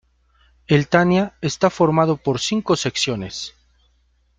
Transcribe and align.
El 0.65 0.87
"Tania" 0.87 1.35
está 1.41 1.69
formado 1.69 2.17
por 2.17 2.39
cinco 2.39 2.75
secciones. 2.75 3.53